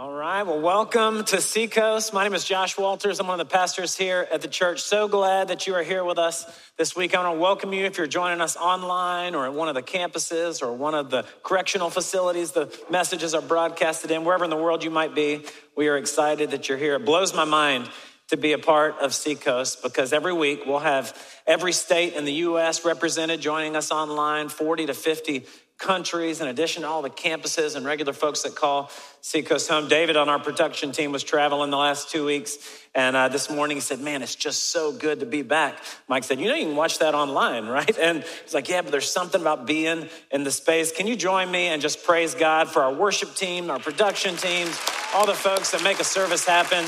[0.00, 2.14] All right, well, welcome to Seacoast.
[2.14, 3.20] My name is Josh Walters.
[3.20, 4.80] I'm one of the pastors here at the church.
[4.80, 6.46] So glad that you are here with us
[6.78, 7.14] this week.
[7.14, 9.82] I want to welcome you if you're joining us online or at one of the
[9.82, 12.52] campuses or one of the correctional facilities.
[12.52, 15.44] The messages are broadcasted in wherever in the world you might be.
[15.76, 16.94] We are excited that you're here.
[16.94, 17.90] It blows my mind
[18.28, 21.14] to be a part of Seacoast because every week we'll have
[21.46, 22.86] every state in the U.S.
[22.86, 25.44] represented joining us online, 40 to 50
[25.80, 28.90] countries, in addition to all the campuses and regular folks that call
[29.22, 29.88] Seacoast home.
[29.88, 32.58] David on our production team was traveling the last two weeks,
[32.94, 35.78] and uh, this morning he said, Man, it's just so good to be back.
[36.06, 37.98] Mike said, You know, you can watch that online, right?
[37.98, 40.92] And he's like, Yeah, but there's something about being in the space.
[40.92, 44.78] Can you join me and just praise God for our worship team, our production teams,
[45.14, 46.84] all the folks that make a service happen?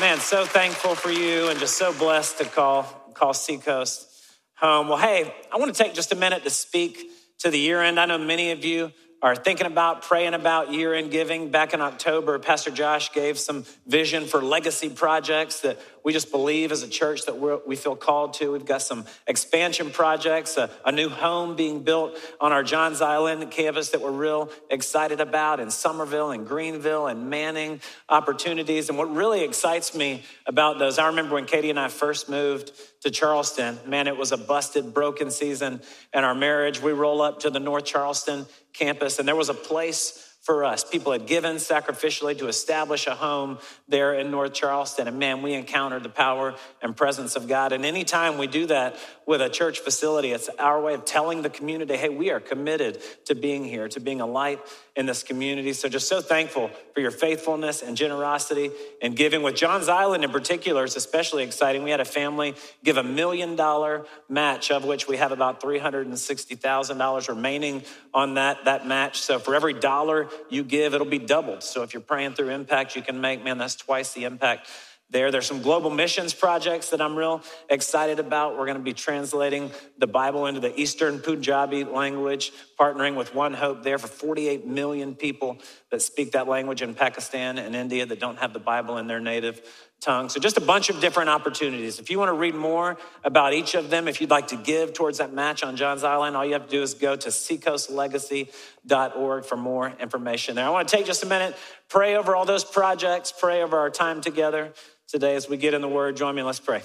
[0.00, 2.82] Man, so thankful for you and just so blessed to call,
[3.14, 4.08] call Seacoast
[4.54, 4.88] home.
[4.88, 7.98] Well, hey, I want to take just a minute to speak to the year end.
[7.98, 11.50] I know many of you are thinking about, praying about year end giving.
[11.50, 16.70] Back in October, Pastor Josh gave some vision for legacy projects that we just believe
[16.70, 18.52] as a church that we we feel called to.
[18.52, 23.50] We've got some expansion projects, a, a, new home being built on our Johns Island
[23.50, 28.88] campus that we're real excited about, in Summerville and Greenville and Manning opportunities.
[28.88, 32.72] And what really excites me about those, I remember when Katie and I first moved
[33.02, 35.80] to Charleston, man, it was a busted, broken season
[36.12, 36.80] in our marriage.
[36.80, 40.84] We roll up to the North Charleston campus, and there was a place for us.
[40.84, 45.08] People had given sacrificially to establish a home there in North Charleston.
[45.08, 47.72] And man, we encountered the power and presence of God.
[47.72, 51.48] And anytime we do that with a church facility, it's our way of telling the
[51.48, 54.60] community, hey, we are committed to being here, to being a light
[54.96, 55.72] in this community.
[55.72, 58.70] So just so thankful for your faithfulness and generosity
[59.00, 59.42] and giving.
[59.42, 61.82] With Johns Island in particular, it's especially exciting.
[61.82, 67.28] We had a family give a million dollar match, of which we have about $360,000
[67.28, 69.22] remaining on that, that match.
[69.22, 71.62] So for every dollar you give, it'll be doubled.
[71.62, 74.68] So if you're praying through impact, you can make, man, that's twice the impact
[75.10, 75.30] there.
[75.30, 78.58] There's some global missions projects that I'm real excited about.
[78.58, 83.54] We're going to be translating the Bible into the Eastern Punjabi language, partnering with One
[83.54, 85.58] Hope there for 48 million people
[85.90, 89.20] that speak that language in Pakistan and India that don't have the Bible in their
[89.20, 89.62] native
[90.00, 90.28] tongue.
[90.28, 91.98] So, just a bunch of different opportunities.
[91.98, 94.92] If you want to read more about each of them, if you'd like to give
[94.92, 99.44] towards that match on Johns Island, all you have to do is go to seacoastlegacy.org
[99.44, 100.66] for more information there.
[100.66, 101.56] I want to take just a minute,
[101.88, 104.72] pray over all those projects, pray over our time together
[105.08, 106.16] today as we get in the Word.
[106.16, 106.82] Join me, let's pray.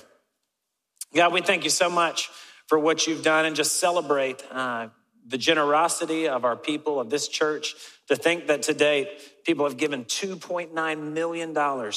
[1.14, 2.30] God, we thank you so much
[2.68, 4.90] for what you've done and just celebrate uh,
[5.30, 7.76] the generosity of our people, of this church,
[8.08, 11.54] to think that today people have given $2.9 million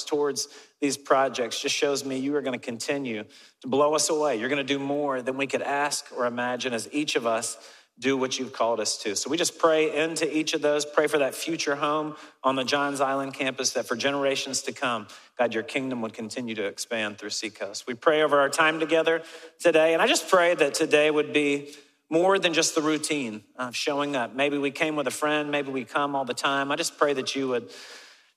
[0.06, 0.48] towards
[0.81, 3.25] these projects just shows me you are going to continue
[3.62, 4.37] to blow us away.
[4.37, 7.56] You're going to do more than we could ask or imagine as each of us
[7.98, 9.15] do what you've called us to.
[9.15, 12.65] So we just pray into each of those, pray for that future home on the
[12.65, 15.06] Johns Island campus that for generations to come,
[15.38, 17.87] God, your kingdom would continue to expand through Seacoast.
[17.87, 19.22] We pray over our time together
[19.60, 19.92] today.
[19.92, 21.75] And I just pray that today would be
[22.12, 24.34] more than just the routine of showing up.
[24.34, 26.70] Maybe we came with a friend, maybe we come all the time.
[26.70, 27.70] I just pray that you would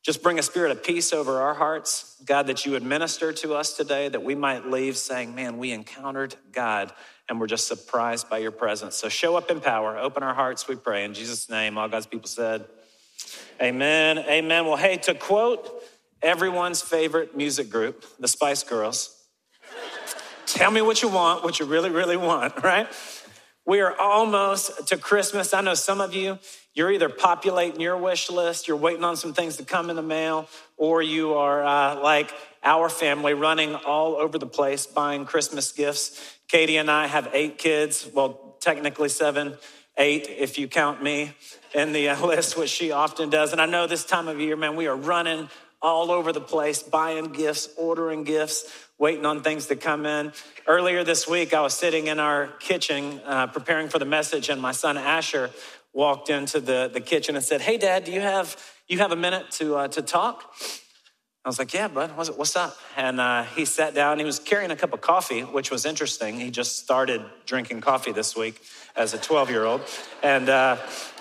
[0.01, 2.15] just bring a spirit of peace over our hearts.
[2.23, 5.73] God, that you would minister to us today, that we might leave saying, man, we
[5.73, 6.93] encountered God
[7.27, 8.95] and we're just surprised by your presence.
[8.95, 11.03] So show up in power, open our hearts, we pray.
[11.03, 12.65] In Jesus' name, all God's people said,
[13.61, 14.19] Amen.
[14.19, 14.65] Amen.
[14.65, 15.83] Well, hey, to quote
[16.21, 19.21] everyone's favorite music group, the Spice Girls,
[20.45, 22.87] tell me what you want, what you really, really want, right?
[23.67, 25.51] We are almost to Christmas.
[25.51, 26.37] I know some of you,
[26.75, 30.03] you're either populating your wish list, you're waiting on some things to come in the
[30.03, 32.31] mail, or you are uh, like
[32.63, 36.37] our family running all over the place buying Christmas gifts.
[36.47, 39.57] Katie and I have eight kids, well, technically seven,
[39.97, 41.33] eight if you count me
[41.73, 43.51] in the uh, list, which she often does.
[43.51, 45.49] And I know this time of year, man, we are running
[45.81, 48.65] all over the place, buying gifts, ordering gifts,
[48.97, 50.31] waiting on things to come in.
[50.67, 54.61] Earlier this week, I was sitting in our kitchen uh, preparing for the message, and
[54.61, 55.51] my son Asher
[55.93, 59.15] walked into the, the kitchen and said, Hey, Dad, do you have, you have a
[59.15, 60.53] minute to, uh, to talk?
[61.43, 62.75] I was like, Yeah, bud, what's, what's up?
[62.97, 64.19] And uh, he sat down.
[64.19, 66.39] He was carrying a cup of coffee, which was interesting.
[66.39, 68.61] He just started drinking coffee this week
[68.95, 69.81] as a 12 year old.
[70.23, 70.77] And uh,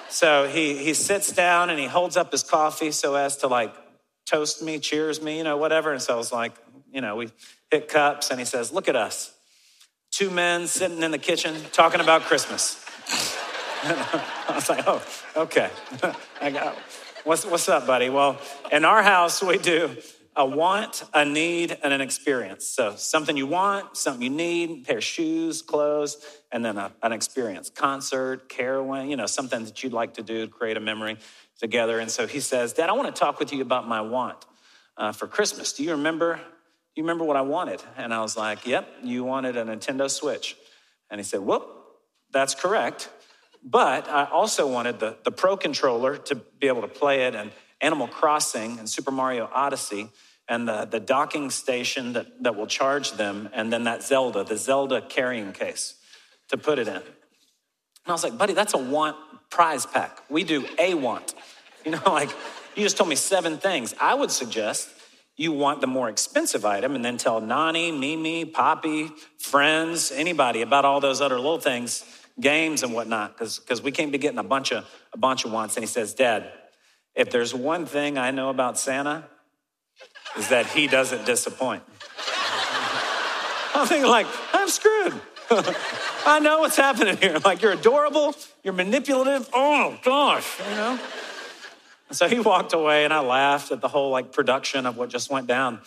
[0.09, 3.75] so he, he sits down and he holds up his coffee so as to like
[4.27, 5.93] toast me, cheers me, you know, whatever.
[5.93, 6.53] And so I was like,
[6.93, 7.29] you know, we
[7.71, 9.35] hit cups and he says, Look at us.
[10.11, 12.85] Two men sitting in the kitchen talking about Christmas.
[13.83, 15.03] I was like, oh,
[15.37, 15.71] okay.
[16.41, 16.77] I got,
[17.25, 18.11] what's, what's up, buddy?
[18.11, 18.39] Well,
[18.71, 19.97] in our house, we do
[20.37, 22.67] a want, a need, and an experience.
[22.67, 26.17] So something you want, something you need, pair of shoes, clothes,
[26.51, 27.71] and then a, an experience.
[27.71, 31.19] Concert, caroling, you know, something that you'd like to do to create a memory
[31.59, 31.99] together.
[31.99, 34.45] And so he says, Dad, I want to talk with you about my want
[34.97, 35.73] uh, for Christmas.
[35.73, 36.37] Do you remember?
[36.37, 37.83] Do you remember what I wanted?
[37.97, 40.57] And I was like, Yep, you wanted a Nintendo Switch.
[41.11, 41.67] And he said, Whoop,
[42.33, 43.11] that's correct.
[43.65, 47.51] But I also wanted the, the Pro controller to be able to play it and
[47.81, 50.11] Animal Crossing and Super Mario Odyssey
[50.49, 54.57] and the, the docking station that, that will charge them, and then that Zelda, the
[54.57, 55.95] Zelda carrying case
[56.49, 56.97] to put it in.
[56.97, 57.05] And
[58.07, 59.17] I was like, buddy, that's a want
[59.55, 60.21] prize pack.
[60.29, 61.33] We do a want.
[61.85, 62.31] You know, like
[62.75, 63.95] you just told me seven things.
[64.01, 64.89] I would suggest
[65.37, 70.85] you want the more expensive item and then tell Nani, Mimi, Poppy, friends, anybody about
[70.85, 72.05] all those other little things,
[72.41, 75.77] games and whatnot, because we can't be getting a bunch of a bunch of wants.
[75.77, 76.51] And he says, Dad,
[77.15, 79.25] if there's one thing I know about Santa,
[80.37, 81.85] is that he doesn't disappoint.
[83.75, 85.21] I'm thinking like, I'm screwed.
[86.27, 87.39] I know what's happening here.
[87.45, 89.49] Like, you're adorable, you're manipulative.
[89.53, 90.99] Oh, gosh, you know?
[92.11, 95.31] so he walked away, and I laughed at the whole like production of what just
[95.31, 95.81] went down.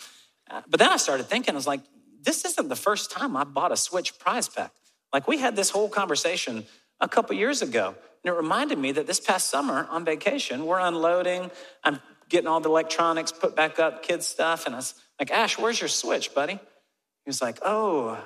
[0.50, 1.80] Uh, but then I started thinking, I was like,
[2.22, 4.72] this isn't the first time I bought a Switch prize pack.
[5.12, 6.64] Like, we had this whole conversation
[7.00, 7.94] a couple years ago.
[8.24, 11.50] And it reminded me that this past summer on vacation, we're unloading.
[11.84, 14.66] I'm getting all the electronics put back up, kids' stuff.
[14.66, 16.54] And I was like, Ash, where's your switch, buddy?
[16.54, 18.18] He was like, Oh,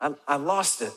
[0.00, 0.92] I, I lost it.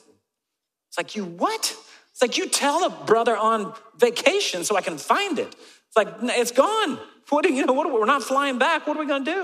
[0.89, 1.75] It's like, You what?
[2.11, 5.47] It's like, You tell a brother on vacation so I can find it.
[5.47, 6.99] It's like, It's gone.
[7.29, 7.73] What do you know?
[7.73, 8.87] What, we're not flying back.
[8.87, 9.41] What are we going to do?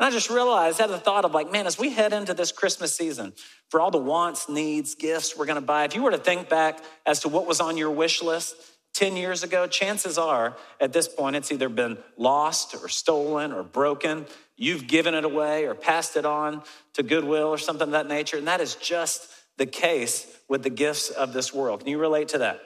[0.00, 2.52] And I just realized, had the thought of like, man, as we head into this
[2.52, 3.34] Christmas season,
[3.68, 6.82] for all the wants, needs, gifts we're gonna buy, if you were to think back
[7.04, 8.56] as to what was on your wish list,
[8.94, 13.62] 10 years ago, chances are at this point it's either been lost or stolen or
[13.62, 14.26] broken.
[14.60, 16.62] You've given it away or passed it on
[16.92, 18.36] to Goodwill or something of that nature.
[18.36, 19.26] And that is just
[19.56, 21.80] the case with the gifts of this world.
[21.80, 22.60] Can you relate to that?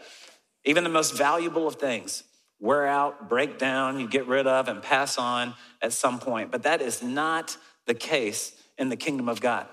[0.64, 2.24] Even the most valuable of things
[2.58, 6.50] wear out, break down, you get rid of, and pass on at some point.
[6.50, 7.56] But that is not
[7.86, 9.68] the case in the kingdom of God.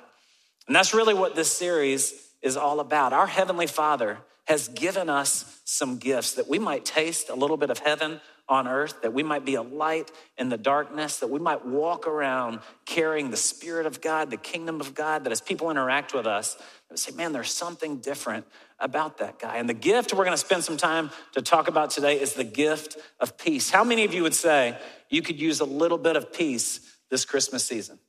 [0.67, 2.13] And that's really what this series
[2.43, 3.13] is all about.
[3.13, 7.71] Our Heavenly Father has given us some gifts that we might taste a little bit
[7.71, 8.21] of heaven
[8.51, 12.05] on earth, that we might be a light in the darkness, that we might walk
[12.05, 16.27] around carrying the Spirit of God, the kingdom of God, that as people interact with
[16.27, 18.45] us, they would say, man, there's something different
[18.77, 19.55] about that guy.
[19.55, 22.97] And the gift we're gonna spend some time to talk about today is the gift
[23.21, 23.69] of peace.
[23.69, 24.77] How many of you would say
[25.09, 27.99] you could use a little bit of peace this Christmas season?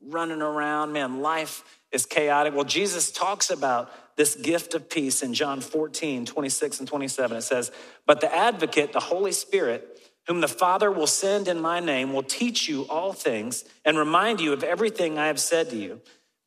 [0.00, 1.62] Running around, man, life
[1.92, 2.54] is chaotic.
[2.54, 7.36] Well, Jesus talks about this gift of peace in John 14, 26 and 27.
[7.36, 7.70] It says,
[8.06, 12.22] But the advocate, the Holy Spirit, whom the Father will send in my name, will
[12.22, 16.00] teach you all things and remind you of everything I have said to you.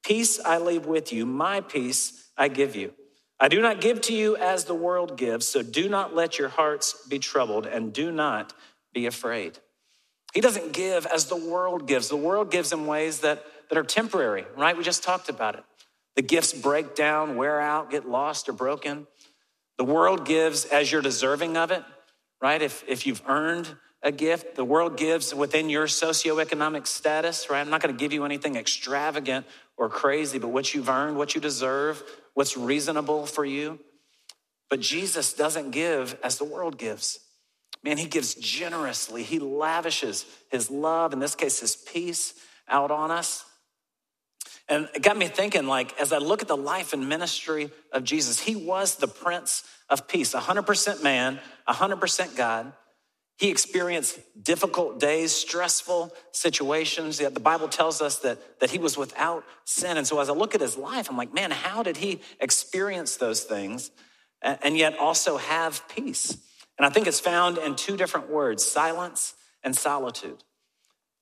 [0.04, 2.94] Peace I leave with you, my peace I give you.
[3.40, 6.50] I do not give to you as the world gives, so do not let your
[6.50, 8.54] hearts be troubled and do not
[8.94, 9.60] be afraid.
[10.34, 12.08] He doesn't give as the world gives.
[12.08, 14.78] The world gives in ways that, that are temporary, right?
[14.78, 15.64] We just talked about it.
[16.16, 19.08] The gifts break down, wear out, get lost or broken.
[19.78, 21.84] The world gives as you're deserving of it,
[22.42, 22.62] right?
[22.62, 27.62] If, if you've earned a gift, the world gives within your socioeconomic status, right?
[27.62, 29.46] I'm not going to give you anything extravagant
[29.78, 32.04] or crazy, but what you've earned, what you deserve,
[32.34, 33.80] what's reasonable for you.
[34.70, 37.20] But Jesus doesn't give as the world gives.
[37.84, 39.24] Man, he gives generously.
[39.24, 42.34] He lavishes his love, in this case, his peace
[42.68, 43.46] out on us.
[44.68, 48.04] And it got me thinking, like, as I look at the life and ministry of
[48.04, 52.74] Jesus, he was the Prince of Peace, 100% man, 100% God.
[53.40, 57.22] He experienced difficult days, stressful situations.
[57.22, 59.96] Yet the Bible tells us that, that he was without sin.
[59.96, 63.16] And so as I look at his life, I'm like, man, how did he experience
[63.16, 63.92] those things
[64.42, 66.38] and yet also have peace?
[66.80, 70.44] And I think it's found in two different words silence and solitude.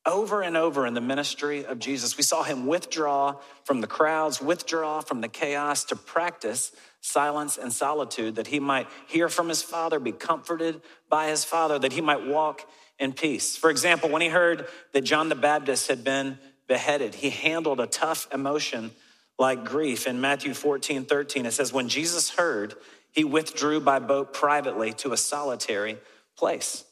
[0.05, 3.35] Over and over in the ministry of Jesus, we saw him withdraw
[3.65, 6.71] from the crowds, withdraw from the chaos to practice
[7.01, 11.77] silence and solitude, that he might hear from his Father, be comforted by his Father,
[11.79, 12.65] that he might walk
[12.99, 13.57] in peace.
[13.57, 16.37] For example, when he heard that John the Baptist had been
[16.67, 18.91] beheaded, he handled a tough emotion
[19.37, 20.07] like grief.
[20.07, 22.75] In Matthew 14, 13, it says, When Jesus heard,
[23.11, 25.97] he withdrew by boat privately to a solitary
[26.37, 26.83] place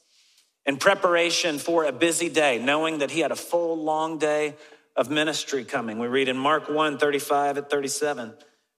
[0.65, 4.55] in preparation for a busy day, knowing that he had a full, long day
[4.95, 5.99] of ministry coming.
[5.99, 8.33] We read in Mark 1 35 at 37.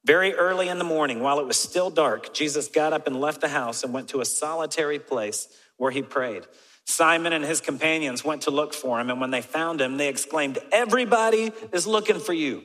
[0.06, 3.41] Very early in the morning, while it was still dark, Jesus got up and left
[3.41, 6.44] the house and went to a solitary place where he prayed.
[6.86, 10.08] Simon and his companions went to look for him, and when they found him, they
[10.08, 12.63] exclaimed, Everybody is looking for you.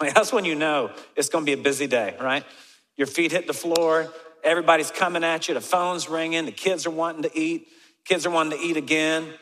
[0.00, 2.44] Like, that's when you know it's gonna be a busy day, right?
[2.96, 4.12] Your feet hit the floor,
[4.44, 7.68] everybody's coming at you, the phone's ringing, the kids are wanting to eat
[8.04, 9.32] Kids are wanting to eat again.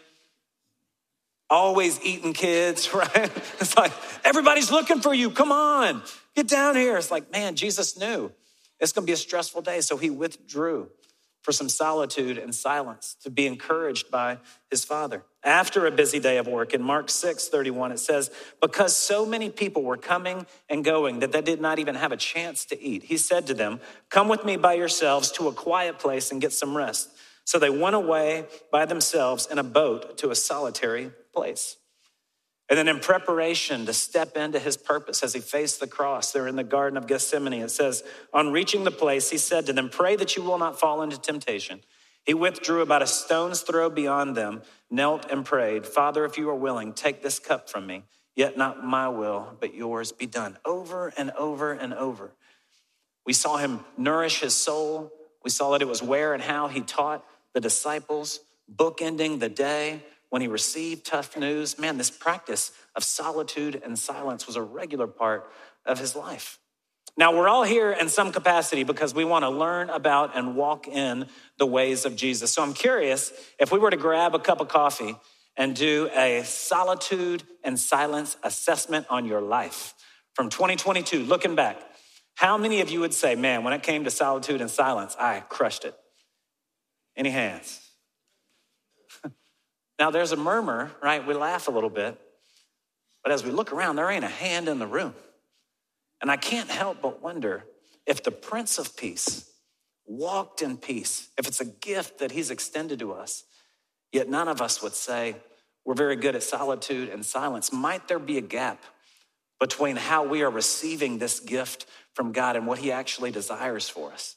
[1.50, 3.30] Always eating kids, right?
[3.60, 3.92] It's like,
[4.24, 5.30] everybody's looking for you.
[5.30, 6.02] Come on,
[6.34, 6.96] get down here.
[6.96, 8.32] It's like, man, Jesus knew
[8.78, 9.80] it's going to be a stressful day.
[9.80, 10.90] So he withdrew
[11.42, 14.38] for some solitude and silence to be encouraged by
[14.70, 15.24] his father.
[15.42, 18.30] After a busy day of work, in Mark 6 31, it says,
[18.60, 22.16] Because so many people were coming and going that they did not even have a
[22.16, 23.80] chance to eat, he said to them,
[24.10, 27.08] Come with me by yourselves to a quiet place and get some rest.
[27.44, 31.77] So they went away by themselves in a boat to a solitary place.
[32.70, 36.46] And then, in preparation to step into his purpose as he faced the cross there
[36.46, 39.88] in the Garden of Gethsemane, it says, On reaching the place, he said to them,
[39.88, 41.80] Pray that you will not fall into temptation.
[42.24, 44.60] He withdrew about a stone's throw beyond them,
[44.90, 48.02] knelt and prayed, Father, if you are willing, take this cup from me,
[48.36, 50.58] yet not my will, but yours be done.
[50.66, 52.32] Over and over and over.
[53.24, 55.10] We saw him nourish his soul.
[55.42, 60.02] We saw that it was where and how he taught the disciples, bookending the day
[60.30, 65.06] when he received tough news, man, this practice of solitude and silence was a regular
[65.06, 65.50] part
[65.86, 66.58] of his life.
[67.16, 70.86] Now, we're all here in some capacity because we want to learn about and walk
[70.86, 71.26] in
[71.58, 72.52] the ways of Jesus.
[72.52, 75.16] So I'm curious if we were to grab a cup of coffee
[75.56, 79.94] and do a solitude and silence assessment on your life
[80.38, 81.82] from 2022, looking back,
[82.36, 85.40] how many of you would say, man, when it came to solitude and silence, I
[85.40, 85.96] crushed it?
[87.16, 87.87] Any hands?
[89.98, 91.26] Now, there's a murmur, right?
[91.26, 92.18] We laugh a little bit.
[93.22, 95.14] But as we look around, there ain't a hand in the room.
[96.20, 97.64] And I can't help but wonder
[98.06, 99.50] if the Prince of Peace
[100.06, 103.44] walked in peace, if it's a gift that he's extended to us,
[104.12, 105.36] yet none of us would say
[105.84, 107.72] we're very good at solitude and silence.
[107.72, 108.82] Might there be a gap
[109.60, 114.12] between how we are receiving this gift from God and what he actually desires for
[114.12, 114.36] us?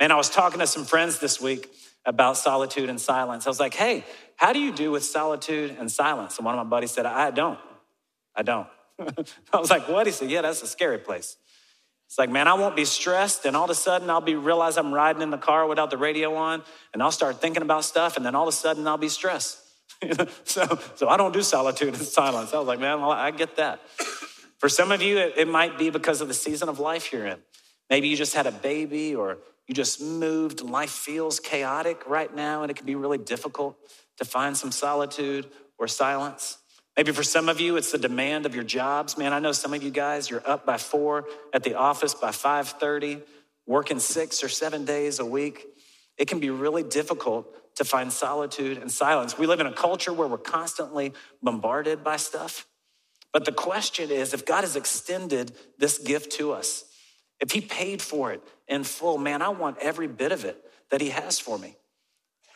[0.00, 1.70] Man, I was talking to some friends this week
[2.04, 3.46] about solitude and silence.
[3.46, 4.04] I was like, hey,
[4.36, 6.38] how do you do with solitude and silence?
[6.38, 7.58] And one of my buddies said, I don't.
[8.34, 8.66] I don't.
[9.52, 10.06] I was like, what?
[10.06, 11.36] He said, yeah, that's a scary place.
[12.06, 14.76] It's like, man, I won't be stressed, and all of a sudden I'll be realize
[14.76, 18.16] I'm riding in the car without the radio on, and I'll start thinking about stuff,
[18.16, 19.60] and then all of a sudden I'll be stressed.
[20.44, 22.52] so, so I don't do solitude and silence.
[22.52, 23.88] I was like, man, I get that.
[24.58, 27.26] For some of you, it, it might be because of the season of life you're
[27.26, 27.38] in.
[27.88, 29.38] Maybe you just had a baby, or
[29.70, 33.76] you just moved, life feels chaotic right now, and it can be really difficult
[34.16, 35.46] to find some solitude
[35.78, 36.58] or silence.
[36.96, 39.16] Maybe for some of you, it's the demand of your jobs.
[39.16, 42.32] Man, I know some of you guys, you're up by four at the office by
[42.32, 43.22] 5:30,
[43.64, 45.64] working six or seven days a week.
[46.18, 49.38] It can be really difficult to find solitude and silence.
[49.38, 51.12] We live in a culture where we're constantly
[51.44, 52.66] bombarded by stuff.
[53.32, 56.89] But the question is if God has extended this gift to us,
[57.40, 61.00] if He paid for it in full, man, I want every bit of it that
[61.00, 61.76] He has for me.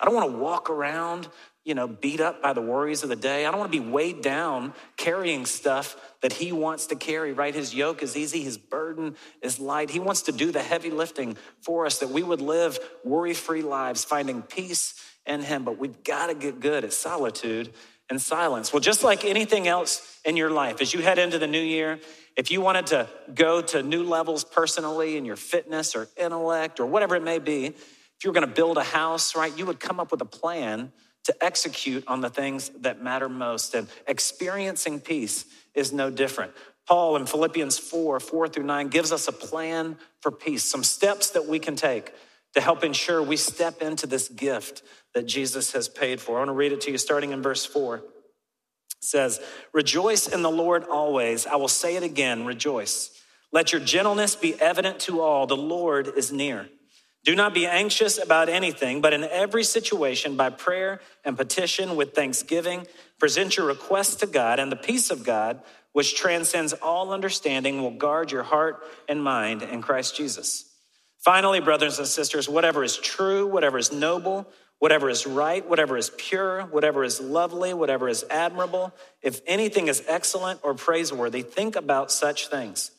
[0.00, 1.28] I don't want to walk around,
[1.64, 3.46] you know, beat up by the worries of the day.
[3.46, 7.54] I don't want to be weighed down carrying stuff that He wants to carry, right?
[7.54, 9.90] His yoke is easy, His burden is light.
[9.90, 13.62] He wants to do the heavy lifting for us that we would live worry free
[13.62, 14.94] lives, finding peace
[15.26, 15.64] in Him.
[15.64, 17.72] But we've got to get good at solitude
[18.10, 18.72] and silence.
[18.72, 21.98] Well, just like anything else in your life, as you head into the new year,
[22.36, 26.86] if you wanted to go to new levels personally in your fitness or intellect or
[26.86, 29.80] whatever it may be, if you were going to build a house, right, you would
[29.80, 30.92] come up with a plan
[31.24, 33.74] to execute on the things that matter most.
[33.74, 36.52] And experiencing peace is no different.
[36.86, 41.30] Paul in Philippians 4 4 through 9 gives us a plan for peace, some steps
[41.30, 42.12] that we can take
[42.54, 44.82] to help ensure we step into this gift
[45.14, 46.36] that Jesus has paid for.
[46.36, 48.02] I want to read it to you starting in verse 4
[49.04, 49.40] says,
[49.72, 51.46] Rejoice in the Lord always.
[51.46, 53.10] I will say it again, rejoice.
[53.52, 55.46] Let your gentleness be evident to all.
[55.46, 56.68] The Lord is near.
[57.24, 62.14] Do not be anxious about anything, but in every situation, by prayer and petition with
[62.14, 62.86] thanksgiving,
[63.18, 67.96] present your requests to God, and the peace of God, which transcends all understanding, will
[67.96, 70.73] guard your heart and mind in Christ Jesus.
[71.24, 74.46] Finally, brothers and sisters, whatever is true, whatever is noble,
[74.78, 80.02] whatever is right, whatever is pure, whatever is lovely, whatever is admirable, if anything is
[80.06, 82.90] excellent or praiseworthy, think about such things.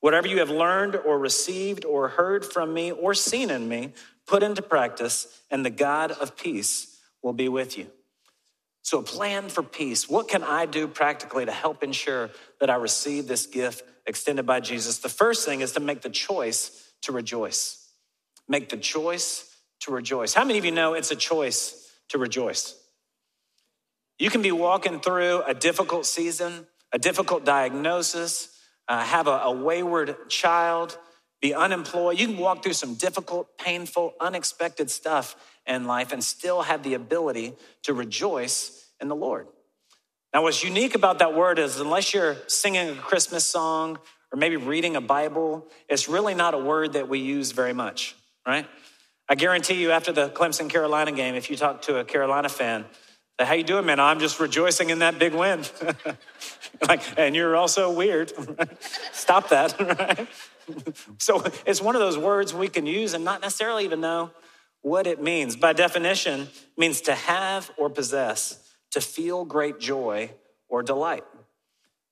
[0.00, 3.92] Whatever you have learned or received or heard from me or seen in me,
[4.26, 7.88] put into practice, and the God of peace will be with you.
[8.80, 10.08] So, a plan for peace.
[10.08, 14.60] What can I do practically to help ensure that I receive this gift extended by
[14.60, 14.98] Jesus?
[14.98, 17.88] The first thing is to make the choice to rejoice.
[18.48, 20.34] Make the choice to rejoice.
[20.34, 22.74] How many of you know it's a choice to rejoice?
[24.18, 28.48] You can be walking through a difficult season, a difficult diagnosis,
[28.88, 30.98] uh, have a, a wayward child,
[31.40, 32.18] be unemployed.
[32.18, 36.94] You can walk through some difficult, painful, unexpected stuff in life and still have the
[36.94, 39.46] ability to rejoice in the Lord.
[40.32, 43.98] Now, what's unique about that word is unless you're singing a Christmas song
[44.32, 48.16] or maybe reading a Bible, it's really not a word that we use very much,
[48.46, 48.66] right?
[49.28, 52.84] I guarantee you, after the Clemson Carolina game, if you talk to a Carolina fan,
[53.38, 53.98] how you doing, man?
[53.98, 55.64] I'm just rejoicing in that big win.
[56.88, 58.32] like, and you're also weird.
[59.12, 60.28] Stop that, right?
[61.18, 64.30] So it's one of those words we can use and not necessarily even know
[64.82, 65.56] what it means.
[65.56, 68.58] By definition, it means to have or possess,
[68.92, 70.30] to feel great joy
[70.68, 71.24] or delight.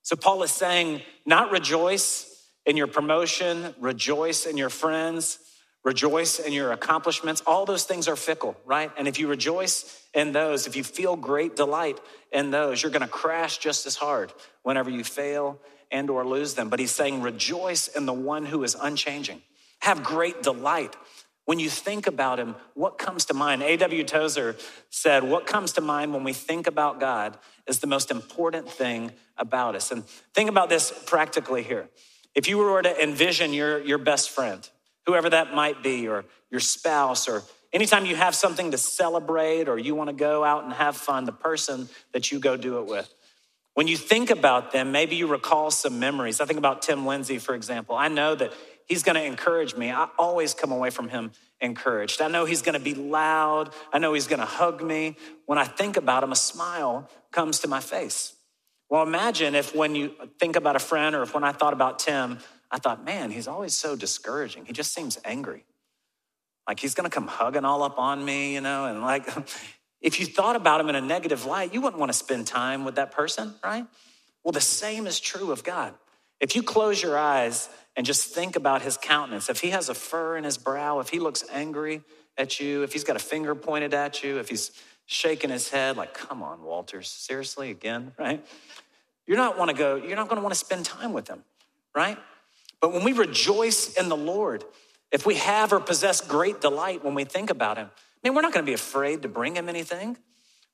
[0.02, 2.28] So Paul is saying, not rejoice
[2.66, 5.38] in your promotion, rejoice in your friends,
[5.84, 7.42] rejoice in your accomplishments.
[7.46, 8.90] All those things are fickle, right?
[8.96, 12.00] And if you rejoice in those, if you feel great delight
[12.32, 14.32] in those, you're going to crash just as hard
[14.62, 15.58] whenever you fail
[15.90, 16.68] and or lose them.
[16.68, 19.42] But he's saying rejoice in the one who is unchanging.
[19.80, 20.96] Have great delight.
[21.44, 23.62] When you think about him, what comes to mind?
[23.62, 24.04] A.W.
[24.04, 24.56] Tozer
[24.90, 29.12] said, What comes to mind when we think about God is the most important thing
[29.36, 29.90] about us.
[29.90, 31.88] And think about this practically here.
[32.34, 34.68] If you were to envision your, your best friend,
[35.06, 39.78] whoever that might be, or your spouse, or anytime you have something to celebrate or
[39.78, 42.86] you want to go out and have fun, the person that you go do it
[42.86, 43.12] with.
[43.74, 46.40] When you think about them, maybe you recall some memories.
[46.40, 47.96] I think about Tim Lindsay, for example.
[47.96, 48.52] I know that
[48.92, 49.90] he's going to encourage me.
[49.90, 51.32] I always come away from him
[51.62, 52.20] encouraged.
[52.20, 53.72] I know he's going to be loud.
[53.90, 55.16] I know he's going to hug me.
[55.46, 58.34] When I think about him, a smile comes to my face.
[58.90, 62.00] Well, imagine if when you think about a friend or if when I thought about
[62.00, 62.36] Tim,
[62.70, 64.66] I thought, man, he's always so discouraging.
[64.66, 65.64] He just seems angry.
[66.68, 69.26] Like he's gonna come hugging all up on me, you know, and like
[70.02, 72.84] if you thought about him in a negative light, you wouldn't want to spend time
[72.84, 73.86] with that person, right?
[74.44, 75.94] Well, the same is true of God.
[76.42, 79.94] If you close your eyes and just think about his countenance, if he has a
[79.94, 82.02] fur in his brow, if he looks angry
[82.36, 84.72] at you, if he's got a finger pointed at you, if he's
[85.06, 88.44] shaking his head like, come on, Walters, seriously, again, right?
[89.24, 91.44] You're not want to go, you're not going to want to spend time with him,
[91.94, 92.18] right?
[92.80, 94.64] But when we rejoice in the Lord,
[95.12, 97.88] if we have or possess great delight when we think about him,
[98.24, 100.16] man, we're not going to be afraid to bring him anything.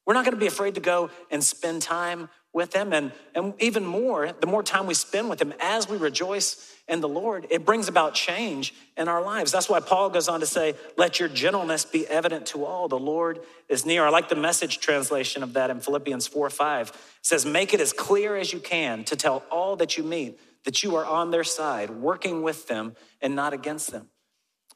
[0.07, 2.93] We're not going to be afraid to go and spend time with him.
[2.93, 7.01] And, and even more, the more time we spend with him as we rejoice in
[7.01, 9.53] the Lord, it brings about change in our lives.
[9.53, 12.89] That's why Paul goes on to say, Let your gentleness be evident to all.
[12.89, 14.05] The Lord is near.
[14.05, 16.89] I like the message translation of that in Philippians 4 5.
[16.89, 20.41] It says, Make it as clear as you can to tell all that you meet
[20.65, 24.09] that you are on their side, working with them and not against them.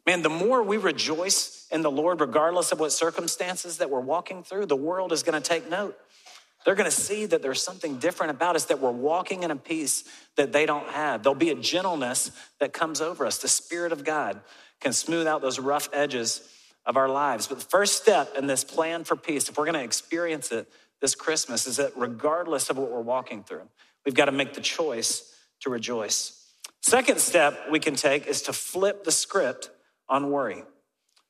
[0.07, 4.43] Man, the more we rejoice in the Lord, regardless of what circumstances that we're walking
[4.43, 5.97] through, the world is going to take note.
[6.65, 9.57] They're going to see that there's something different about us, that we're walking in a
[9.57, 10.05] peace
[10.37, 11.23] that they don't have.
[11.23, 13.39] There'll be a gentleness that comes over us.
[13.39, 14.41] The Spirit of God
[14.81, 16.49] can smooth out those rough edges
[16.87, 17.47] of our lives.
[17.47, 20.69] But the first step in this plan for peace, if we're going to experience it
[21.01, 23.69] this Christmas, is that regardless of what we're walking through,
[24.05, 26.39] we've got to make the choice to rejoice.
[26.81, 29.71] Second step we can take is to flip the script
[30.09, 30.65] on worry.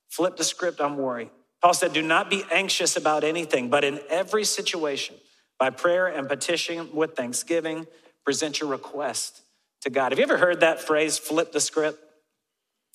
[0.08, 1.30] Flip the script on worry.
[1.62, 5.14] Paul said, Do not be anxious about anything, but in every situation,
[5.58, 7.86] by prayer and petition with thanksgiving,
[8.24, 9.42] present your request
[9.82, 10.12] to God.
[10.12, 12.02] Have you ever heard that phrase, flip the script?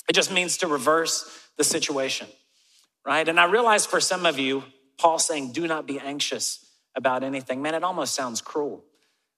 [0.10, 2.28] It just means to reverse the situation,
[3.06, 3.28] right?
[3.28, 4.64] And I realize for some of you,
[4.98, 7.62] Paul saying, Do not be anxious about anything.
[7.62, 8.84] Man, it almost sounds cruel.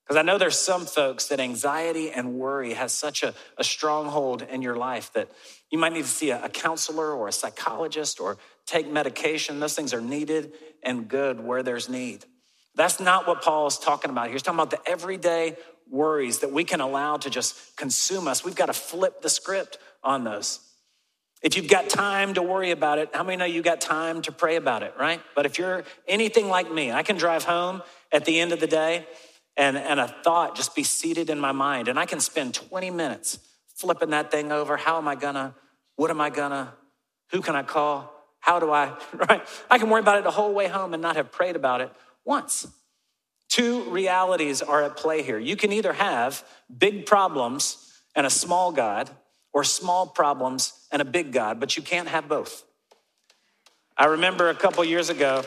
[0.10, 4.42] Because I know there's some folks that anxiety and worry has such a, a stronghold
[4.42, 5.30] in your life that
[5.70, 8.38] you might need to see a, a counselor or a psychologist or
[8.70, 9.60] take medication.
[9.60, 10.54] Those things are needed
[10.84, 12.26] and good where there's need.
[12.76, 14.34] That's not what Paul is talking about here.
[14.34, 15.58] He's talking about the everyday
[15.90, 18.46] worries that we can allow to just consume us.
[18.46, 20.60] We've got to flip the script on those.
[21.42, 24.32] If you've got time to worry about it, how many know you got time to
[24.32, 25.22] pray about it, right?
[25.36, 28.68] But if you're anything like me, I can drive home at the end of the
[28.68, 29.08] day
[29.56, 31.88] and, and a thought just be seated in my mind.
[31.88, 33.40] And I can spend 20 minutes
[33.76, 34.76] flipping that thing over.
[34.78, 35.56] How am I gonna?
[35.96, 36.74] What am I gonna?
[37.32, 38.19] Who can I call?
[38.40, 39.42] How do I, right?
[39.70, 41.92] I can worry about it the whole way home and not have prayed about it
[42.26, 42.68] once.
[43.50, 45.40] Two realities are at play here.
[45.40, 46.44] You can either have
[46.76, 49.10] big problems and a small God,
[49.54, 52.64] or small problems and a big God, but you can't have both.
[53.98, 55.44] I remember a couple years ago,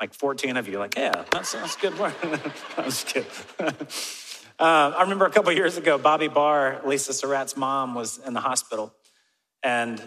[0.00, 2.14] like 14 of you, like, yeah, that's, that's good work.
[2.76, 3.30] I was kidding.
[4.60, 8.40] Uh, I remember a couple years ago, Bobby Barr, Lisa Surratt's mom, was in the
[8.40, 8.92] hospital
[9.62, 10.02] and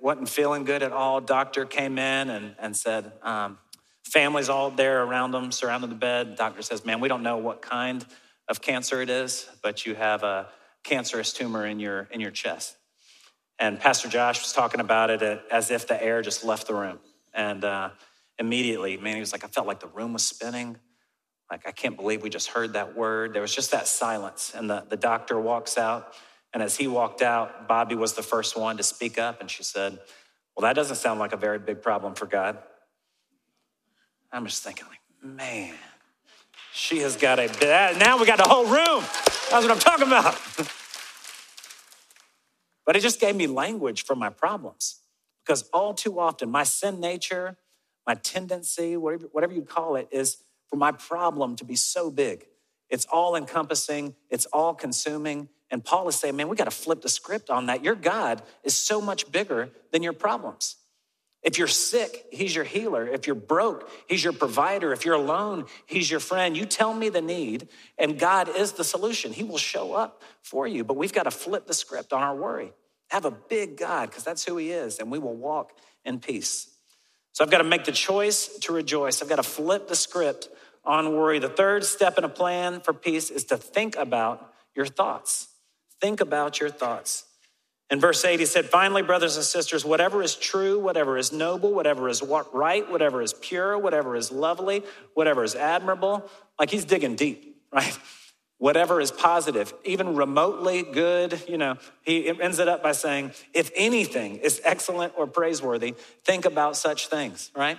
[0.00, 1.20] wasn't feeling good at all.
[1.20, 3.58] Doctor came in and, and said, um,
[4.04, 6.36] family's all there around them, surrounding the bed.
[6.36, 8.04] Doctor says, man, we don't know what kind
[8.48, 10.48] of cancer it is, but you have a
[10.84, 12.76] cancerous tumor in your, in your chest.
[13.58, 16.98] And Pastor Josh was talking about it as if the air just left the room.
[17.32, 17.90] And uh,
[18.38, 20.76] immediately, man, he was like, I felt like the room was spinning.
[21.50, 23.34] Like, I can't believe we just heard that word.
[23.34, 24.52] There was just that silence.
[24.54, 26.14] And the, the doctor walks out.
[26.54, 29.40] And as he walked out, Bobby was the first one to speak up.
[29.40, 29.98] And she said,
[30.56, 32.58] Well, that doesn't sound like a very big problem for God.
[34.30, 35.74] I'm just thinking, like, man,
[36.72, 37.96] she has got a, bad.
[37.96, 39.04] Ah, now we got the whole room.
[39.50, 40.40] That's what I'm talking about.
[42.86, 45.00] but it just gave me language for my problems.
[45.44, 47.56] Because all too often, my sin nature,
[48.06, 50.38] my tendency, whatever, whatever you call it, is
[50.70, 52.46] for my problem to be so big.
[52.88, 55.48] It's all encompassing, it's all consuming.
[55.72, 57.82] And Paul is saying, man, we got to flip the script on that.
[57.82, 60.76] Your God is so much bigger than your problems.
[61.42, 63.08] If you're sick, he's your healer.
[63.08, 64.92] If you're broke, he's your provider.
[64.92, 66.56] If you're alone, he's your friend.
[66.56, 69.32] You tell me the need, and God is the solution.
[69.32, 70.84] He will show up for you.
[70.84, 72.72] But we've got to flip the script on our worry.
[73.10, 75.72] Have a big God, because that's who he is, and we will walk
[76.04, 76.68] in peace.
[77.32, 79.22] So I've got to make the choice to rejoice.
[79.22, 80.48] I've got to flip the script
[80.84, 81.38] on worry.
[81.38, 85.48] The third step in a plan for peace is to think about your thoughts.
[86.02, 87.26] Think about your thoughts.
[87.88, 91.72] In verse 8, he said, Finally, brothers and sisters, whatever is true, whatever is noble,
[91.72, 92.20] whatever is
[92.52, 94.82] right, whatever is pure, whatever is lovely,
[95.14, 97.96] whatever is admirable, like he's digging deep, right?
[98.58, 103.70] Whatever is positive, even remotely good, you know, he ends it up by saying, if
[103.76, 107.78] anything is excellent or praiseworthy, think about such things, right?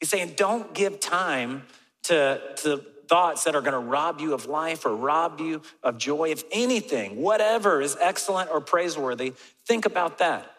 [0.00, 1.62] He's saying, don't give time
[2.04, 5.98] to, to thoughts that are going to rob you of life or rob you of
[5.98, 6.30] joy.
[6.30, 9.34] If anything, whatever is excellent or praiseworthy,
[9.66, 10.50] think about that.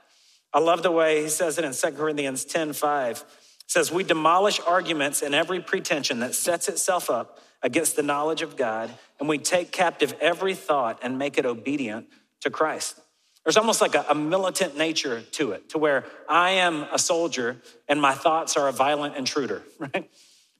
[0.53, 3.17] I love the way he says it in 2 Corinthians 10 5.
[3.17, 3.25] It
[3.67, 8.57] says, We demolish arguments and every pretension that sets itself up against the knowledge of
[8.57, 12.07] God, and we take captive every thought and make it obedient
[12.41, 12.99] to Christ.
[13.43, 17.57] There's almost like a, a, militant nature to it, to where I am a soldier
[17.89, 20.09] and my thoughts are a violent intruder, right?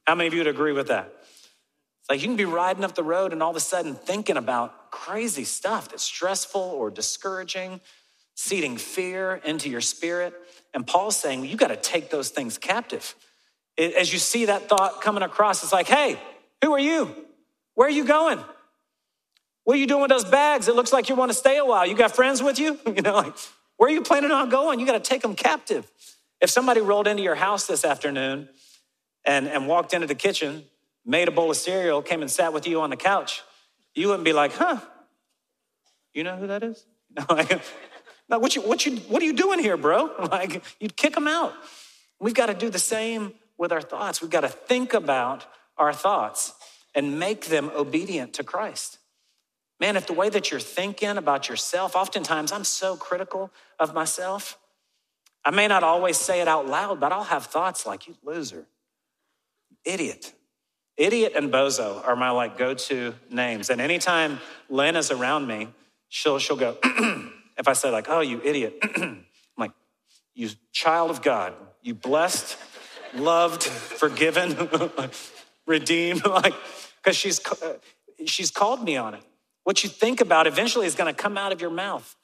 [0.06, 1.14] How many of you would agree with that?
[2.04, 4.36] It's like you can be riding up the road and all of a sudden thinking
[4.36, 7.80] about crazy stuff that's stressful or discouraging,
[8.36, 10.34] seeding fear into your spirit.
[10.74, 13.16] And Paul's saying, you got to take those things captive.
[13.78, 16.20] As you see that thought coming across, it's like, hey,
[16.62, 17.10] who are you?
[17.76, 18.40] Where are you going?
[19.64, 20.68] What are you doing with those bags?
[20.68, 21.88] It looks like you want to stay a while.
[21.88, 22.78] You got friends with you?
[22.94, 23.34] You know, like,
[23.78, 24.82] where are you planning on going?
[24.82, 25.90] You got to take them captive.
[26.42, 28.50] If somebody rolled into your house this afternoon
[29.24, 30.66] and, and walked into the kitchen
[31.06, 33.42] made a bowl of cereal, came and sat with you on the couch,
[33.94, 34.80] you wouldn't be like, huh,
[36.14, 36.86] you know who that is?
[37.16, 40.10] No, like, what, you, what, you, what are you doing here, bro?
[40.32, 41.54] Like, you'd kick them out.
[42.20, 44.20] We've got to do the same with our thoughts.
[44.22, 45.46] We've got to think about
[45.78, 46.54] our thoughts
[46.96, 48.98] and make them obedient to Christ.
[49.80, 54.58] Man, if the way that you're thinking about yourself, oftentimes I'm so critical of myself.
[55.46, 58.66] I may not always say it out loud, but I'll have thoughts like, you loser,
[59.84, 60.34] idiot,
[60.98, 63.70] Idiot and bozo are my like go-to names.
[63.70, 65.70] And anytime Lynn is around me,
[66.08, 66.78] she'll she'll go,
[67.58, 69.26] if I say like, oh, you idiot, I'm
[69.58, 69.72] like,
[70.36, 72.58] you child of God, you blessed,
[73.16, 74.70] loved, forgiven,
[75.66, 76.54] redeemed, like,
[76.98, 77.74] because she's uh,
[78.26, 79.24] she's called me on it.
[79.64, 82.16] What you think about eventually is going to come out of your mouth.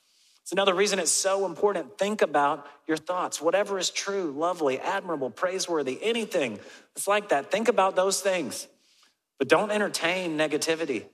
[0.49, 1.99] It's another reason it's so important.
[1.99, 3.39] Think about your thoughts.
[3.39, 6.57] Whatever is true, lovely, admirable, praiseworthy, anything
[6.95, 8.67] that's like that, think about those things.
[9.38, 11.05] But don't entertain negativity.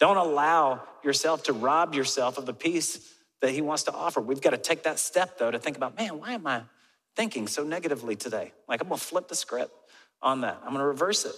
[0.00, 4.20] Don't allow yourself to rob yourself of the peace that He wants to offer.
[4.20, 6.64] We've got to take that step, though, to think about, man, why am I
[7.16, 8.52] thinking so negatively today?
[8.68, 9.72] Like, I'm going to flip the script
[10.20, 11.34] on that, I'm going to reverse it.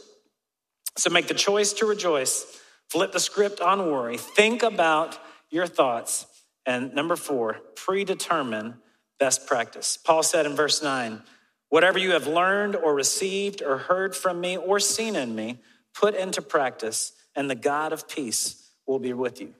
[0.96, 5.16] So make the choice to rejoice, flip the script on worry, think about
[5.48, 6.26] your thoughts.
[6.66, 8.74] And number four, predetermine
[9.18, 9.96] best practice.
[9.96, 11.22] Paul said in verse nine,
[11.68, 15.60] whatever you have learned or received or heard from me or seen in me,
[15.94, 19.54] put into practice, and the God of peace will be with you.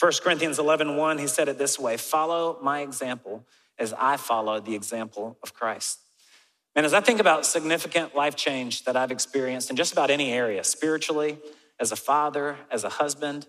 [0.00, 3.44] 1 Corinthians 11, 1, he said it this way follow my example
[3.78, 6.00] as I follow the example of Christ.
[6.74, 10.32] And as I think about significant life change that I've experienced in just about any
[10.32, 11.38] area, spiritually,
[11.78, 13.46] as a father, as a husband,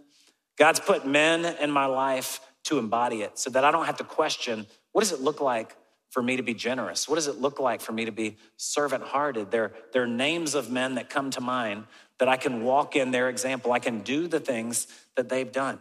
[0.57, 4.03] God's put men in my life to embody it so that I don't have to
[4.03, 5.75] question what does it look like
[6.09, 7.07] for me to be generous?
[7.07, 9.49] What does it look like for me to be servant hearted?
[9.49, 11.85] There, there are names of men that come to mind
[12.19, 13.71] that I can walk in their example.
[13.71, 15.79] I can do the things that they've done.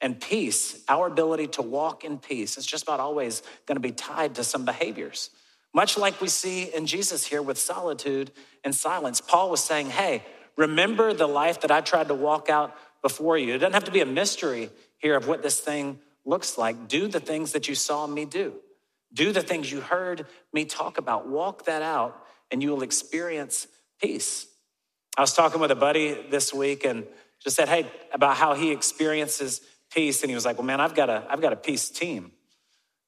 [0.00, 3.92] And peace, our ability to walk in peace, is just about always going to be
[3.92, 5.30] tied to some behaviors.
[5.72, 8.30] Much like we see in Jesus here with solitude
[8.62, 9.20] and silence.
[9.20, 10.22] Paul was saying, Hey,
[10.56, 13.54] remember the life that I tried to walk out before you.
[13.54, 14.70] It doesn't have to be a mystery
[15.04, 16.88] here of what this thing looks like.
[16.88, 18.54] Do the things that you saw me do.
[19.12, 21.28] Do the things you heard me talk about.
[21.28, 23.68] Walk that out, and you will experience
[24.00, 24.46] peace.
[25.18, 27.06] I was talking with a buddy this week and
[27.42, 29.60] just said, hey, about how he experiences
[29.92, 30.22] peace.
[30.22, 32.32] And he was like, well, man, I've got a, I've got a peace team.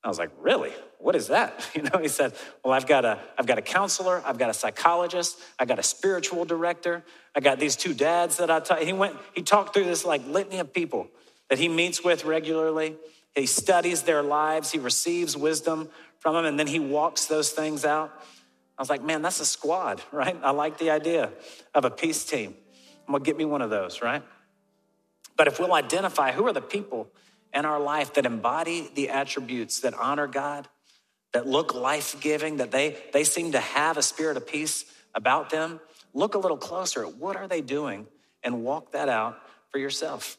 [0.04, 0.72] I was like, really?
[0.98, 1.66] What is that?
[1.74, 4.54] You know, he said, well, I've got a, I've got a counselor, I've got a
[4.54, 7.02] psychologist, I got a spiritual director,
[7.34, 8.82] I got these two dads that I taught.
[8.82, 11.08] He went, he talked through this like litany of people
[11.48, 12.96] that he meets with regularly.
[13.34, 17.84] He studies their lives, he receives wisdom from them, and then he walks those things
[17.84, 18.12] out.
[18.78, 20.36] I was like, man, that's a squad, right?
[20.42, 21.30] I like the idea
[21.74, 22.54] of a peace team.
[23.06, 24.22] I'm gonna get me one of those, right?
[25.36, 27.08] But if we'll identify who are the people
[27.52, 30.68] in our life that embody the attributes that honor God,
[31.32, 35.50] that look life giving, that they, they seem to have a spirit of peace about
[35.50, 35.80] them,
[36.14, 38.06] look a little closer at what are they doing
[38.42, 39.38] and walk that out
[39.70, 40.38] for yourself.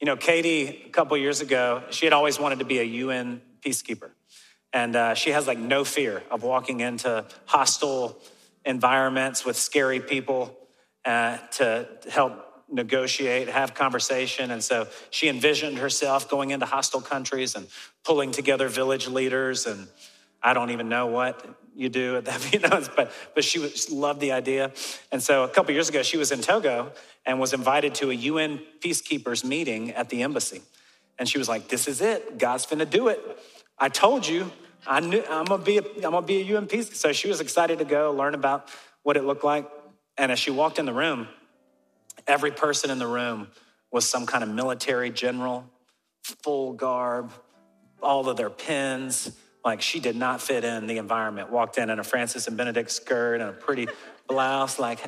[0.00, 3.40] You know, Katie, a couple years ago, she had always wanted to be a UN
[3.60, 4.10] peacekeeper.
[4.72, 8.18] And uh, she has like no fear of walking into hostile
[8.64, 10.54] environments with scary people
[11.06, 14.50] uh, to help negotiate, have conversation.
[14.50, 17.68] And so she envisioned herself going into hostile countries and
[18.04, 19.66] pulling together village leaders.
[19.66, 19.88] And
[20.46, 23.90] I don't even know what you do at that, you know, but, but she was,
[23.90, 24.70] loved the idea.
[25.10, 26.92] And so a couple years ago, she was in Togo
[27.26, 30.62] and was invited to a UN peacekeepers meeting at the embassy.
[31.18, 32.38] And she was like, this is it.
[32.38, 33.20] God's finna do it.
[33.76, 34.52] I told you,
[34.86, 36.96] I knew I'm gonna be a, I'm gonna be a UN peace.
[36.96, 38.68] So she was excited to go learn about
[39.02, 39.68] what it looked like.
[40.16, 41.26] And as she walked in the room,
[42.28, 43.48] every person in the room
[43.90, 45.68] was some kind of military general,
[46.22, 47.32] full garb,
[48.00, 49.32] all of their pins.
[49.66, 51.50] Like she did not fit in the environment.
[51.50, 53.88] Walked in in a Francis and Benedict skirt and a pretty
[54.28, 55.00] blouse, like,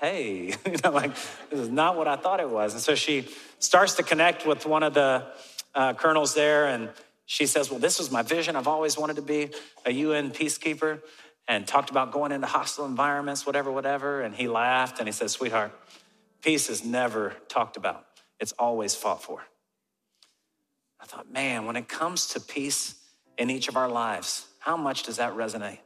[0.00, 1.14] hey, you know, like
[1.50, 2.72] this is not what I thought it was.
[2.72, 5.26] And so she starts to connect with one of the
[5.74, 6.88] uh, colonels there, and
[7.26, 8.56] she says, Well, this was my vision.
[8.56, 9.50] I've always wanted to be
[9.84, 11.02] a UN peacekeeper
[11.46, 14.22] and talked about going into hostile environments, whatever, whatever.
[14.22, 15.78] And he laughed and he said, Sweetheart,
[16.40, 18.06] peace is never talked about,
[18.40, 19.42] it's always fought for.
[20.98, 22.99] I thought, man, when it comes to peace
[23.40, 25.78] in each of our lives, how much does that resonate?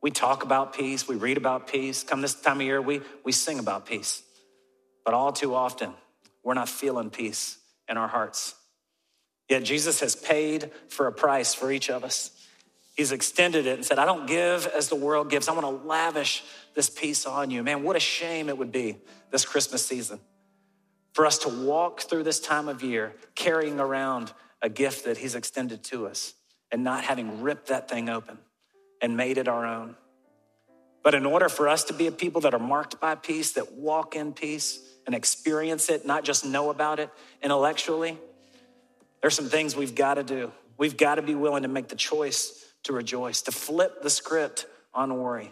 [0.00, 2.02] We talk about peace, we read about peace.
[2.02, 4.22] Come this time of year, we, we sing about peace.
[5.04, 5.92] But all too often,
[6.42, 8.54] we're not feeling peace in our hearts.
[9.50, 12.30] Yet Jesus has paid for a price for each of us.
[12.96, 15.48] He's extended it and said, I don't give as the world gives.
[15.48, 17.62] I want to lavish this peace on you.
[17.62, 18.96] Man, what a shame it would be
[19.30, 20.18] this Christmas season
[21.12, 24.32] for us to walk through this time of year carrying around
[24.62, 26.32] a gift that He's extended to us
[26.70, 28.38] and not having ripped that thing open
[29.00, 29.96] and made it our own.
[31.02, 33.72] But in order for us to be a people that are marked by peace, that
[33.72, 37.10] walk in peace and experience it, not just know about it
[37.42, 38.18] intellectually,
[39.20, 40.52] there's some things we've got to do.
[40.76, 44.66] We've got to be willing to make the choice to rejoice, to flip the script
[44.94, 45.50] on worry.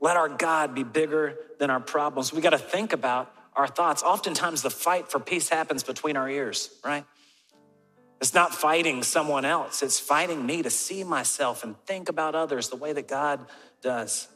[0.00, 2.32] Let our God be bigger than our problems.
[2.32, 4.02] We got to think about our thoughts.
[4.02, 7.04] Oftentimes, the fight for peace happens between our ears, right?
[8.22, 12.68] It's not fighting someone else, it's fighting me to see myself and think about others
[12.68, 13.44] the way that God
[13.82, 14.28] does.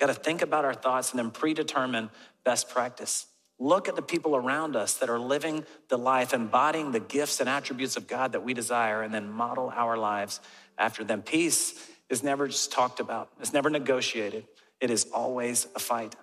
[0.00, 2.10] Got to think about our thoughts and then predetermine
[2.44, 3.26] best practice.
[3.60, 7.48] Look at the people around us that are living the life, embodying the gifts and
[7.48, 10.40] attributes of God that we desire, and then model our lives
[10.76, 11.22] after them.
[11.22, 11.74] Peace
[12.10, 14.48] is never just talked about, it's never negotiated,
[14.80, 16.16] it is always a fight.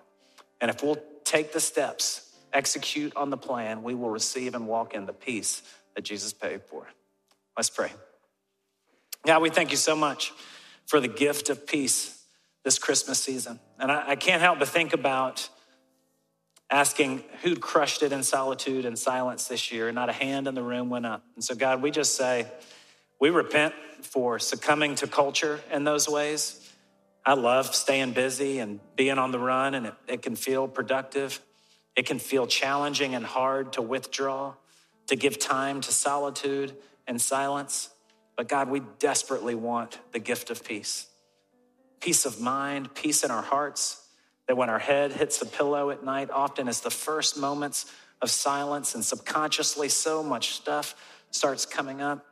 [0.60, 4.92] And if we'll take the steps, execute on the plan, we will receive and walk
[4.92, 5.62] in the peace
[5.94, 6.86] that Jesus paid for.
[7.56, 7.92] Let's pray.
[9.26, 10.32] God, we thank you so much
[10.86, 12.24] for the gift of peace
[12.64, 13.60] this Christmas season.
[13.78, 15.48] And I, I can't help but think about
[16.70, 19.90] asking who'd crushed it in solitude and silence this year.
[19.92, 21.24] Not a hand in the room went up.
[21.34, 22.46] And so, God, we just say,
[23.20, 26.56] we repent for succumbing to culture in those ways.
[27.24, 31.40] I love staying busy and being on the run, and it, it can feel productive.
[31.94, 34.54] It can feel challenging and hard to withdraw,
[35.10, 36.72] to give time to solitude
[37.08, 37.90] and silence.
[38.36, 41.06] But God, we desperately want the gift of peace
[42.00, 44.06] peace of mind, peace in our hearts,
[44.48, 47.92] that when our head hits the pillow at night, often it's the first moments
[48.22, 50.94] of silence, and subconsciously, so much stuff
[51.30, 52.24] starts coming up.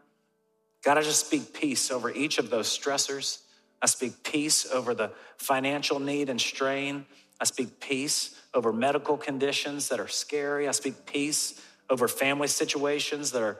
[0.82, 3.42] God, I just speak peace over each of those stressors.
[3.82, 7.04] I speak peace over the financial need and strain.
[7.38, 10.66] I speak peace over medical conditions that are scary.
[10.66, 11.60] I speak peace
[11.90, 13.58] over family situations that are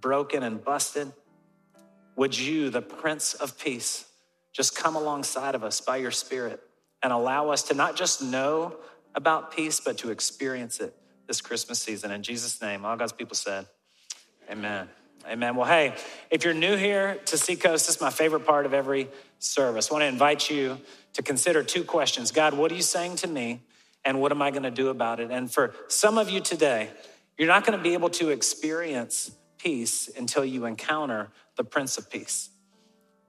[0.00, 1.12] broken and busted.
[2.16, 4.06] Would you, the Prince of Peace,
[4.52, 6.62] just come alongside of us by your Spirit
[7.02, 8.76] and allow us to not just know
[9.14, 10.94] about peace, but to experience it
[11.26, 12.10] this Christmas season?
[12.10, 13.66] In Jesus' name, all God's people said,
[14.50, 14.88] Amen.
[15.28, 15.56] Amen.
[15.56, 15.94] Well, hey,
[16.30, 19.08] if you're new here to Seacoast, this is my favorite part of every
[19.40, 19.90] service.
[19.90, 20.78] I want to invite you
[21.14, 23.60] to consider two questions God, what are you saying to me?
[24.04, 25.32] And what am I going to do about it?
[25.32, 26.90] And for some of you today,
[27.38, 32.10] you're not going to be able to experience peace until you encounter the Prince of
[32.10, 32.50] Peace,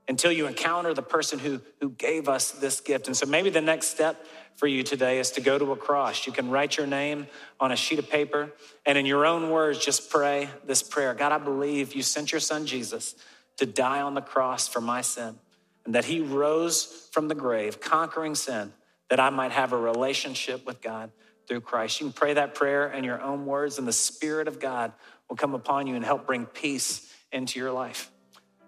[0.08, 3.08] until you encounter the person who, who gave us this gift.
[3.08, 6.26] And so maybe the next step for you today is to go to a cross.
[6.26, 7.28] You can write your name
[7.60, 8.52] on a sheet of paper
[8.86, 12.42] and in your own words, just pray this prayer God, I believe you sent your
[12.42, 13.16] son Jesus
[13.58, 15.38] to die on the cross for my sin
[15.86, 18.74] and that he rose from the grave, conquering sin,
[19.10, 21.12] that I might have a relationship with God
[21.48, 22.00] through Christ.
[22.00, 24.92] You can pray that prayer in your own words, and the Spirit of God
[25.30, 28.12] will come upon you and help bring peace into your life.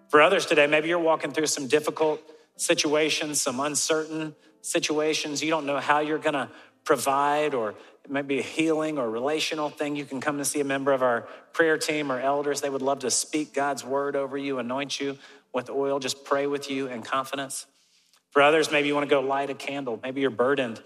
[0.08, 2.20] For others today, maybe you're walking through some difficult
[2.56, 5.42] situations, some uncertain situations.
[5.42, 6.50] You don't know how you're going to
[6.84, 9.96] provide, or it might be a healing or relational thing.
[9.96, 12.60] You can come to see a member of our prayer team or elders.
[12.60, 15.18] They would love to speak God's word over you, anoint you
[15.52, 17.66] with oil, just pray with you in confidence.
[18.30, 19.98] For others, maybe you want to go light a candle.
[20.02, 20.80] Maybe you're burdened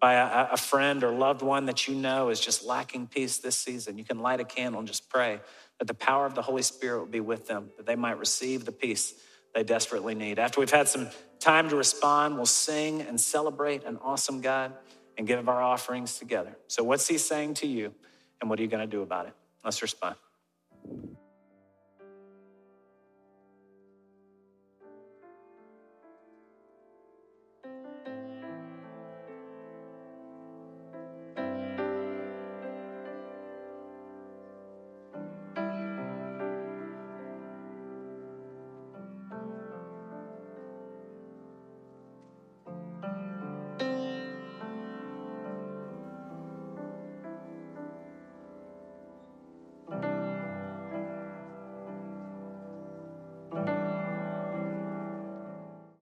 [0.00, 3.56] by a, a, friend or loved one that you know is just lacking peace this
[3.56, 3.96] season.
[3.96, 5.40] You can light a candle and just pray
[5.78, 8.64] that the power of the Holy Spirit will be with them, that they might receive
[8.64, 9.14] the peace
[9.54, 10.38] they desperately need.
[10.38, 11.08] After we've had some
[11.40, 14.74] time to respond, we'll sing and celebrate an awesome God
[15.16, 16.56] and give our offerings together.
[16.68, 17.94] So, what's He saying to you,
[18.40, 19.32] and what are you going to do about it?
[19.64, 20.16] Let's respond.